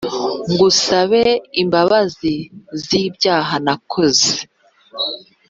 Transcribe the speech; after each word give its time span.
Ngusabe 0.51 1.23
imbabazi 1.61 2.33
zibyaha 2.85 3.55
nakoze 3.65 4.29